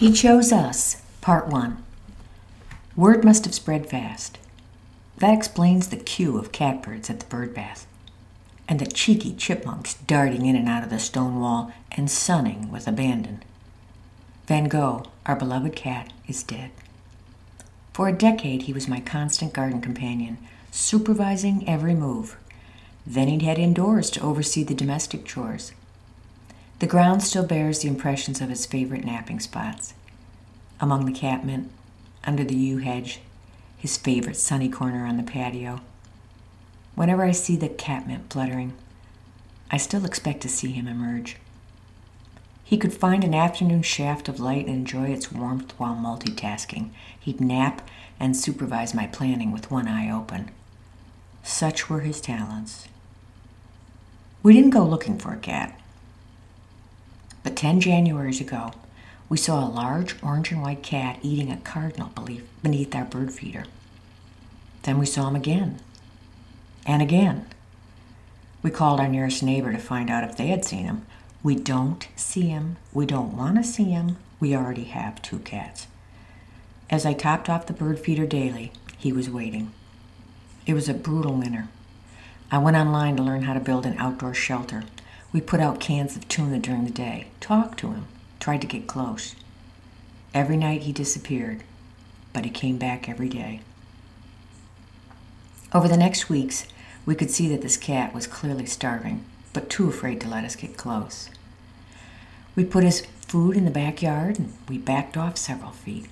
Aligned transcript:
He 0.00 0.12
chose 0.12 0.50
us, 0.50 1.02
part 1.20 1.48
one. 1.48 1.84
Word 2.96 3.22
must 3.22 3.44
have 3.44 3.52
spread 3.52 3.86
fast. 3.86 4.38
That 5.18 5.36
explains 5.36 5.88
the 5.88 5.98
queue 5.98 6.38
of 6.38 6.52
catbirds 6.52 7.10
at 7.10 7.20
the 7.20 7.26
bird 7.26 7.52
bath, 7.52 7.86
and 8.66 8.80
the 8.80 8.86
cheeky 8.86 9.34
chipmunks 9.34 9.92
darting 9.92 10.46
in 10.46 10.56
and 10.56 10.70
out 10.70 10.82
of 10.82 10.88
the 10.88 10.98
stone 10.98 11.38
wall 11.38 11.70
and 11.92 12.10
sunning 12.10 12.72
with 12.72 12.88
abandon. 12.88 13.42
Van 14.46 14.68
Gogh, 14.68 15.04
our 15.26 15.36
beloved 15.36 15.76
cat, 15.76 16.10
is 16.26 16.42
dead. 16.42 16.70
For 17.92 18.08
a 18.08 18.16
decade, 18.16 18.62
he 18.62 18.72
was 18.72 18.88
my 18.88 19.00
constant 19.00 19.52
garden 19.52 19.82
companion, 19.82 20.38
supervising 20.70 21.68
every 21.68 21.94
move. 21.94 22.38
Then 23.06 23.28
he'd 23.28 23.42
head 23.42 23.58
indoors 23.58 24.08
to 24.12 24.22
oversee 24.22 24.64
the 24.64 24.74
domestic 24.74 25.26
chores. 25.26 25.72
The 26.80 26.86
ground 26.86 27.22
still 27.22 27.44
bears 27.44 27.80
the 27.80 27.88
impressions 27.88 28.40
of 28.40 28.48
his 28.48 28.64
favorite 28.64 29.04
napping 29.04 29.38
spots 29.38 29.92
among 30.80 31.04
the 31.04 31.12
catmint, 31.12 31.70
under 32.24 32.42
the 32.42 32.56
yew 32.56 32.78
hedge, 32.78 33.20
his 33.76 33.98
favorite 33.98 34.36
sunny 34.36 34.70
corner 34.70 35.04
on 35.04 35.18
the 35.18 35.22
patio. 35.22 35.82
Whenever 36.94 37.22
I 37.22 37.32
see 37.32 37.54
the 37.54 37.68
catmint 37.68 38.32
fluttering, 38.32 38.72
I 39.70 39.76
still 39.76 40.06
expect 40.06 40.40
to 40.40 40.48
see 40.48 40.72
him 40.72 40.88
emerge. 40.88 41.36
He 42.64 42.78
could 42.78 42.94
find 42.94 43.24
an 43.24 43.34
afternoon 43.34 43.82
shaft 43.82 44.26
of 44.26 44.40
light 44.40 44.66
and 44.66 44.76
enjoy 44.76 45.08
its 45.08 45.30
warmth 45.30 45.78
while 45.78 45.94
multitasking. 45.94 46.90
He'd 47.18 47.42
nap 47.42 47.86
and 48.18 48.34
supervise 48.34 48.94
my 48.94 49.06
planning 49.06 49.52
with 49.52 49.70
one 49.70 49.86
eye 49.86 50.10
open. 50.10 50.50
Such 51.42 51.90
were 51.90 52.00
his 52.00 52.22
talents. 52.22 52.88
We 54.42 54.54
didn't 54.54 54.70
go 54.70 54.84
looking 54.84 55.18
for 55.18 55.34
a 55.34 55.36
cat. 55.36 55.78
But 57.42 57.56
10 57.56 57.80
Januaries 57.80 58.40
ago, 58.40 58.72
we 59.28 59.36
saw 59.36 59.64
a 59.64 59.70
large 59.70 60.20
orange 60.22 60.50
and 60.50 60.60
white 60.60 60.82
cat 60.82 61.18
eating 61.22 61.50
a 61.50 61.56
cardinal 61.58 62.10
beneath 62.62 62.94
our 62.94 63.04
bird 63.04 63.32
feeder. 63.32 63.64
Then 64.82 64.98
we 64.98 65.06
saw 65.06 65.28
him 65.28 65.36
again, 65.36 65.80
and 66.84 67.00
again. 67.00 67.46
We 68.62 68.70
called 68.70 69.00
our 69.00 69.08
nearest 69.08 69.42
neighbor 69.42 69.72
to 69.72 69.78
find 69.78 70.10
out 70.10 70.24
if 70.24 70.36
they 70.36 70.48
had 70.48 70.64
seen 70.64 70.84
him. 70.84 71.06
We 71.42 71.54
don't 71.54 72.06
see 72.16 72.48
him. 72.48 72.76
We 72.92 73.06
don't 73.06 73.36
want 73.36 73.56
to 73.56 73.64
see 73.64 73.84
him. 73.84 74.16
We 74.38 74.54
already 74.54 74.84
have 74.84 75.22
two 75.22 75.38
cats. 75.38 75.86
As 76.90 77.06
I 77.06 77.14
topped 77.14 77.48
off 77.48 77.66
the 77.66 77.72
bird 77.72 77.98
feeder 77.98 78.26
daily, 78.26 78.72
he 78.98 79.12
was 79.12 79.30
waiting. 79.30 79.72
It 80.66 80.74
was 80.74 80.88
a 80.88 80.94
brutal 80.94 81.34
winter. 81.34 81.68
I 82.50 82.58
went 82.58 82.76
online 82.76 83.16
to 83.16 83.22
learn 83.22 83.42
how 83.42 83.54
to 83.54 83.60
build 83.60 83.86
an 83.86 83.96
outdoor 83.96 84.34
shelter 84.34 84.84
we 85.32 85.40
put 85.40 85.60
out 85.60 85.80
cans 85.80 86.16
of 86.16 86.26
tuna 86.28 86.58
during 86.58 86.84
the 86.84 86.90
day, 86.90 87.28
talked 87.40 87.78
to 87.78 87.88
him, 87.88 88.06
tried 88.40 88.60
to 88.60 88.66
get 88.66 88.86
close. 88.86 89.36
Every 90.34 90.56
night 90.56 90.82
he 90.82 90.92
disappeared, 90.92 91.62
but 92.32 92.44
he 92.44 92.50
came 92.50 92.78
back 92.78 93.08
every 93.08 93.28
day. 93.28 93.60
Over 95.72 95.86
the 95.86 95.96
next 95.96 96.28
weeks, 96.28 96.66
we 97.06 97.14
could 97.14 97.30
see 97.30 97.48
that 97.48 97.62
this 97.62 97.76
cat 97.76 98.12
was 98.12 98.26
clearly 98.26 98.66
starving, 98.66 99.24
but 99.52 99.70
too 99.70 99.88
afraid 99.88 100.20
to 100.20 100.28
let 100.28 100.44
us 100.44 100.56
get 100.56 100.76
close. 100.76 101.30
We 102.56 102.64
put 102.64 102.84
his 102.84 103.06
food 103.26 103.56
in 103.56 103.64
the 103.64 103.70
backyard 103.70 104.38
and 104.38 104.52
we 104.68 104.78
backed 104.78 105.16
off 105.16 105.36
several 105.36 105.70
feet. 105.70 106.06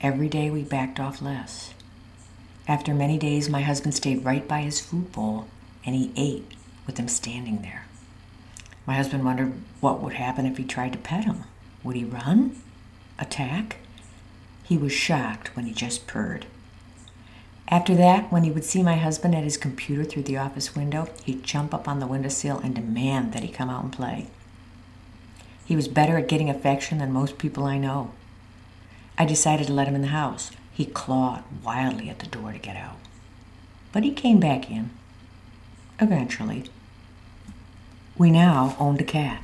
Every 0.00 0.28
day 0.28 0.48
we 0.50 0.62
backed 0.62 1.00
off 1.00 1.20
less. 1.20 1.74
After 2.68 2.94
many 2.94 3.18
days, 3.18 3.50
my 3.50 3.62
husband 3.62 3.94
stayed 3.94 4.24
right 4.24 4.46
by 4.46 4.60
his 4.60 4.80
food 4.80 5.10
bowl 5.12 5.48
and 5.84 5.94
he 5.94 6.12
ate 6.16 6.52
with 6.86 6.98
him 6.98 7.08
standing 7.08 7.62
there. 7.62 7.86
My 8.86 8.94
husband 8.94 9.24
wondered 9.24 9.52
what 9.80 10.00
would 10.00 10.14
happen 10.14 10.46
if 10.46 10.56
he 10.56 10.64
tried 10.64 10.92
to 10.92 10.98
pet 10.98 11.24
him. 11.24 11.44
Would 11.82 11.96
he 11.96 12.04
run? 12.04 12.56
Attack? 13.18 13.76
He 14.62 14.76
was 14.76 14.92
shocked 14.92 15.54
when 15.54 15.66
he 15.66 15.72
just 15.72 16.06
purred. 16.06 16.46
After 17.68 17.94
that, 17.94 18.30
when 18.30 18.44
he 18.44 18.50
would 18.50 18.64
see 18.64 18.82
my 18.82 18.96
husband 18.96 19.34
at 19.34 19.44
his 19.44 19.56
computer 19.56 20.04
through 20.04 20.24
the 20.24 20.36
office 20.36 20.76
window, 20.76 21.08
he'd 21.24 21.42
jump 21.42 21.72
up 21.72 21.88
on 21.88 21.98
the 21.98 22.06
windowsill 22.06 22.58
and 22.58 22.74
demand 22.74 23.32
that 23.32 23.42
he 23.42 23.48
come 23.48 23.70
out 23.70 23.84
and 23.84 23.92
play. 23.92 24.26
He 25.64 25.74
was 25.74 25.88
better 25.88 26.18
at 26.18 26.28
getting 26.28 26.50
affection 26.50 26.98
than 26.98 27.12
most 27.12 27.38
people 27.38 27.64
I 27.64 27.78
know. 27.78 28.12
I 29.16 29.24
decided 29.24 29.66
to 29.68 29.72
let 29.72 29.88
him 29.88 29.94
in 29.94 30.02
the 30.02 30.08
house. 30.08 30.50
He 30.72 30.84
clawed 30.84 31.44
wildly 31.62 32.10
at 32.10 32.18
the 32.18 32.26
door 32.26 32.52
to 32.52 32.58
get 32.58 32.76
out. 32.76 32.96
But 33.92 34.02
he 34.02 34.12
came 34.12 34.40
back 34.40 34.70
in. 34.70 34.90
Eventually. 36.00 36.64
We 38.16 38.30
now 38.30 38.76
owned 38.78 39.00
a 39.00 39.04
cat. 39.04 39.43